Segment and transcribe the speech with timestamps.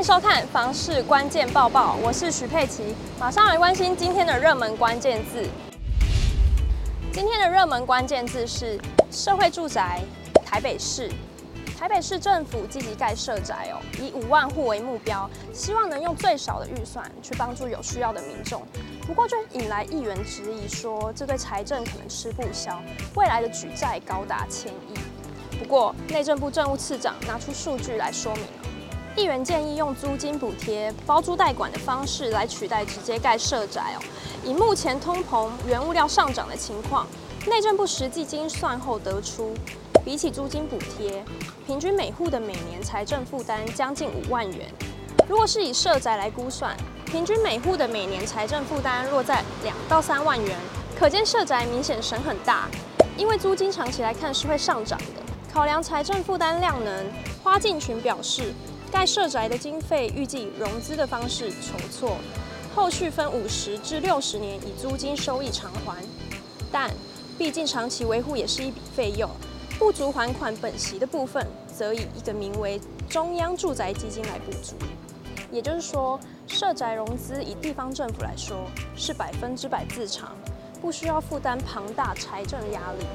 [0.00, 5.46] 迎收看房市关键报报，我是徐佩琪，马上来关心今天的热门关键字。
[7.12, 10.00] 今天的热门关键字是社会住宅，
[10.42, 11.12] 台北市。
[11.78, 18.62] 台北市政府积极盖社宅哦，以五万户为目标，希望能用最少的预算去帮助有需要的民众。
[19.06, 22.82] 不过，就引来议员质疑说，这对财政可能吃不消，
[23.16, 25.58] 未来的举债高达千亿。
[25.58, 28.44] 不过，内政部政务次长拿出数据来说明，
[29.16, 34.00] 议员建议用租金补贴、包租代管的方式来取代直接盖社宅哦。
[34.44, 37.06] 以目前通膨、原物料上涨的情况，
[37.46, 39.54] 内政部实际精算后得出。
[40.02, 41.22] 比起租金补贴，
[41.66, 44.72] 平均每户的每年财政负担将近五万元。
[45.28, 46.74] 如果是以社宅来估算，
[47.04, 50.56] 平均每户的每年财政负担落在两到三万元，
[50.98, 52.68] 可见社宅明显省很大。
[53.16, 55.22] 因为租金长期来看是会上涨的，
[55.52, 57.06] 考量财政负担量能，
[57.42, 58.54] 花敬群表示，
[58.90, 62.16] 盖社宅的经费预计融资的方式筹措，
[62.74, 65.96] 后续分五十至六十年以租金收益偿还。
[66.72, 66.90] 但
[67.38, 69.30] 毕竟长期维护也是一笔费用。
[69.78, 74.74] 不足还款本息的部分，则以一个名为中央住宅基金来补足。
[75.50, 80.36] 也就是说，社宅融资以地方政府来说是百分之百自偿，
[80.82, 83.06] 不需要负担庞大财政压力。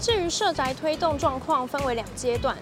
[0.00, 2.56] 至于社宅推动状况，分为两阶段。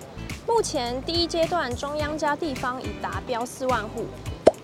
[0.52, 4.04] 目前第一阶段中央加地方已达标四万户，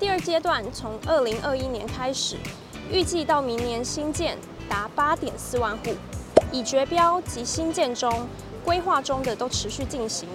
[0.01, 2.37] 第二阶段从二零二一年开始，
[2.91, 4.37] 预计到明年新建
[4.69, 5.95] 达八点四万户，
[6.51, 8.27] 已决标及新建中。
[8.65, 10.29] 规划中的都持续进行，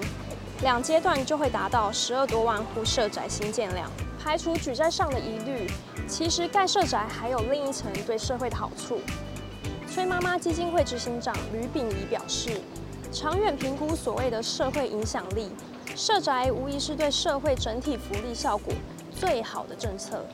[0.61, 3.91] 两阶段就会达到十二多万户社宅新建量。
[4.23, 5.69] 排除举债上的疑虑，
[6.07, 9.02] 其实盖社宅还有另一层对社会的好处。
[9.94, 12.61] 崔妈妈基金会执行长吕秉仪表示，
[13.12, 15.50] 长远评估所谓的社会影响力，
[15.98, 18.73] 社宅无疑是对社会整体福利效果
[19.14, 20.25] 最好的政策。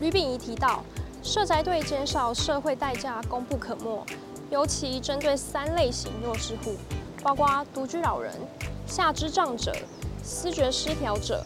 [0.00, 0.82] 吕秉仪提到，
[1.22, 4.04] 社宅对减少社会代价功不可没，
[4.50, 6.74] 尤其针对三类型弱势户。
[7.22, 8.32] 包括独居老人、
[8.86, 9.74] 下肢障者、
[10.22, 11.42] 思觉失调者，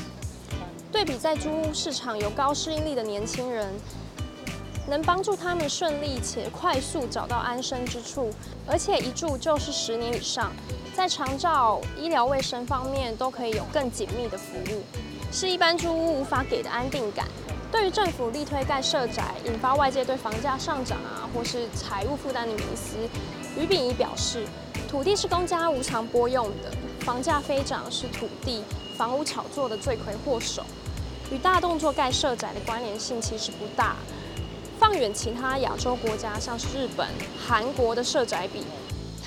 [0.92, 3.72] 对比在租屋市场有高适应力的年轻人，
[4.86, 8.30] 能帮助他们顺利且快速找到安身之处，
[8.66, 10.52] 而且一住就是十年以上，
[11.00, 14.82] 在长照、医疗卫生方面都可以有更紧密的服务，
[15.32, 17.26] 是一般租屋无法给的安定感。
[17.72, 22.98] 对于政府力推盖社宅，引发外界对房价上涨啊，或是财务负担的迷思，
[23.58, 24.46] 于秉仪表示。
[24.90, 28.62] 土地是公家无偿拨用的，房价飞涨是土地、
[28.94, 30.62] 房屋炒作的罪魁祸首，
[31.32, 33.96] 与大动作盖社宅的关联性其实不大。
[34.78, 37.08] 放远其他亚洲国家，像是日本、
[37.42, 38.64] 韩国的社宅比，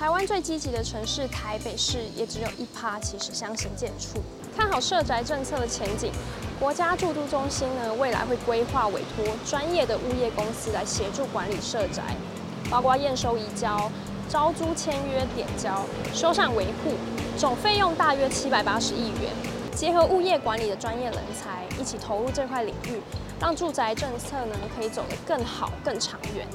[0.04, 4.18] 台湾最积极的城市台北市也只有一趴，其实相形见绌。
[4.54, 6.12] 看好社宅政策的前景，
[6.60, 12.04] 国家住都中心呢，未来会规划委托专业的物业公司来协助管理社宅，
[12.70, 13.90] 包括验收移交。
[14.28, 16.96] 招租签约点交、修缮维护，
[17.38, 19.32] 总费用大约七百八十亿元。
[19.74, 23.00] 结合物业管理的专业人才，一起投入这块领域，
[23.40, 26.46] 让住宅政策呢可以走得更好、更长远。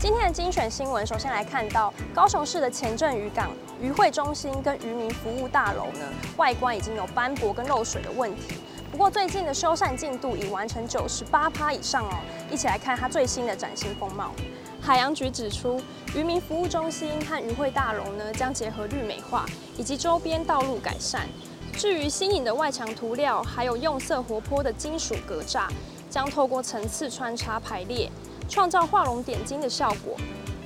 [0.00, 8.54] 今天的精选新闻，首先来看到高雄市的前镇渔港渔会中心跟渔民服务大楼呢，外观已经有斑驳跟漏水的问题。
[8.90, 12.14] 不过最近的修缮进度已完成九十八趴以上哦。
[12.50, 14.32] 一起来看它最新的崭新风貌。
[14.80, 15.78] 海洋局指出，
[16.16, 19.44] 渔民服务中心和渔会大楼呢，将结合绿美化
[19.76, 21.28] 以及周边道路改善。
[21.74, 25.68] 至于新颖的外墙涂料，还有用色活泼的金属格栅，
[26.08, 28.10] 将透过层次穿插排列，
[28.50, 30.16] 创造画龙点睛的效果，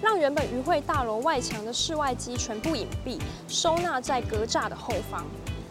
[0.00, 5.22] 让原本渔会大楼外墙的室外机全部隐蔽，收纳在格栅的后方。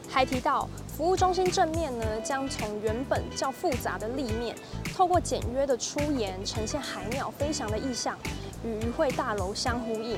[0.07, 4.55] 还提到，服务中心正面呢，将从原本较复杂的立面，
[4.95, 8.15] 透过简约的出檐，呈现海鸟飞翔的意象，
[8.63, 10.15] 与渔会大楼相呼应。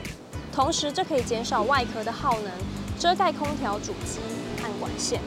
[0.51, 2.51] 同时，这可以减少外壳的耗能，
[2.99, 4.19] 遮盖空调主机
[4.61, 5.21] 和管线。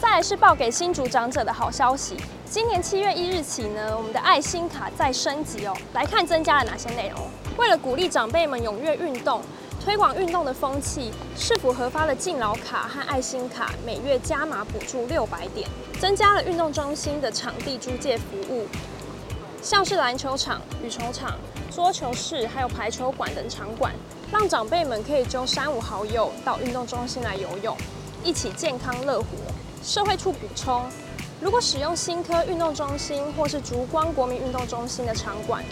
[0.00, 2.16] 再来是报给新竹长者的好消息，
[2.48, 5.76] 今年七月一日起呢，我们的爱心卡再升级哦。
[5.94, 7.20] 来看增加了哪些内容？
[7.56, 9.42] 为了鼓励长辈们踊跃运动。
[9.84, 15.68] 推广运动的风气，市府核发了敬老卡和爱心卡每月加码补助六百点，
[16.00, 18.66] 增加了运动中心的场地租借服务，
[19.62, 21.38] 像是篮球场、羽球场、
[21.70, 23.92] 桌球室，还有排球馆等场馆，
[24.32, 27.76] 让长辈们可以揪三五好友到运动中心来游泳，
[28.24, 29.26] 一起健康乐活。
[29.84, 30.82] 社会处补充，
[31.38, 35.62] 如果使用新科运动中心或是竹光国民运动中心的场馆，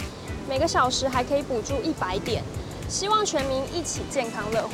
[0.47, 2.43] 每个小时还可以补助一百点。
[2.87, 4.71] 希望全民一起健康乐活。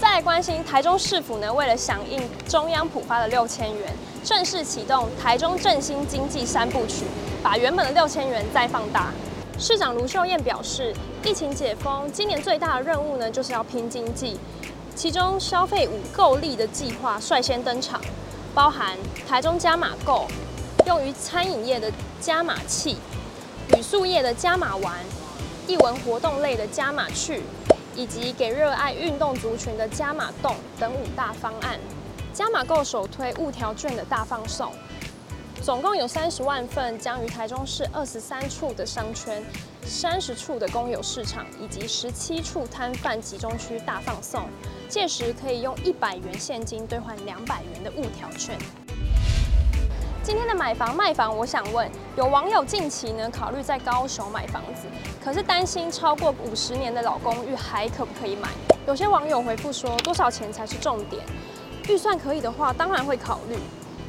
[0.00, 2.18] 再关心台中市府呢，为了响应
[2.48, 3.94] 中央普发的六千元，
[4.24, 7.04] 正式启动台中振兴经济三部曲，
[7.42, 9.12] 把原本的六千元再放大。
[9.58, 14.40] 市长卢秀燕表示，疫情解封，今年最大的任务呢，就是要拼经济。
[14.96, 18.00] 其中消费五购力的计划率先登场，
[18.54, 18.98] 包含
[19.28, 20.26] 台中加码购，
[20.86, 22.96] 用于餐饮业的加码器，
[23.68, 24.98] 旅宿业的加码玩，
[25.66, 27.42] 艺文活动类的加码去，
[27.94, 31.78] 以及给热爱运动族群的加码动等五大方案。
[32.32, 34.72] 加码购首推物条券的大放送。
[35.62, 39.44] 总共有三十万份，将于台中市二十三处的商圈、
[39.90, 44.44] 三十处的公有市场以及十七处摊贩集中区大放送。
[44.88, 48.56] 届时可以用一百元现金兑换两百元的物条券。
[50.22, 54.86] 今天的买房卖房，我想问，有网友近期呢考虑在高雄买房子，
[55.22, 58.48] 可是担心超过五十年的老公寓还可不可以买？
[58.86, 61.20] 有些网友回复说，多少钱才是重点？
[61.88, 63.56] 预算可以的话，当然会考虑。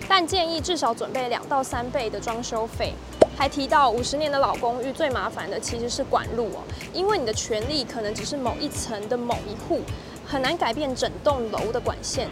[0.08, 2.94] 但建议至少准备两到三倍的装修费，
[3.42, 6.62] 还提到五十年的老公寓最麻烦的其实是管路哦，
[6.94, 9.80] 因为你的权利可能只是某一层的某一户，
[10.24, 12.30] 很难改变整栋楼的管线，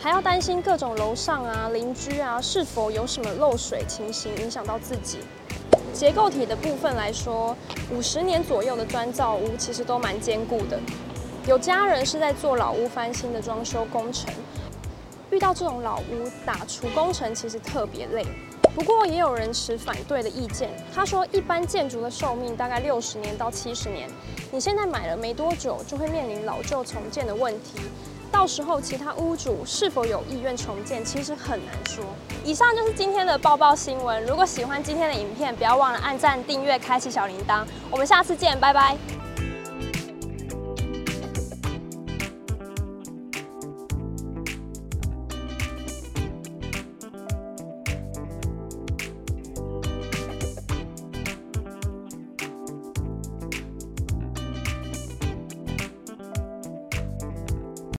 [0.00, 5.18] 还要担心各种楼上啊邻居啊是否有什么漏水情形影响到自己。
[5.92, 7.56] 结构体的部分来说，
[7.90, 10.78] 五十年左右的砖造屋其实都蛮坚固的，
[11.48, 14.32] 有家人是在做老屋翻新的装修工程。
[15.34, 18.24] 遇到这种老屋打除工程其实特别累，
[18.72, 20.70] 不过也有人持反对的意见。
[20.94, 24.08] 他说，一般建筑的寿命大概六十年到七十年，
[24.52, 27.80] 你现在买了没多久，就会面临老旧重建的问题，
[28.30, 32.04] 到时候其他屋主是否有意愿重建，其实很难说。
[32.44, 34.24] 以上就是今天的报报新闻。
[34.24, 37.64] 如果喜欢今天的影片，不要忘了按赞、订阅、开启小铃铛。
[37.90, 38.96] 我们下次见，拜拜。